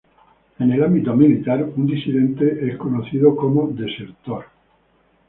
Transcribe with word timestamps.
En 0.57 0.71
el 0.71 0.83
ámbito 0.83 1.15
militar, 1.15 1.63
un 1.77 1.85
disidente 1.85 2.71
es 2.71 2.75
conocido 2.75 3.35
como 3.35 3.67
"desertor". 3.67 4.45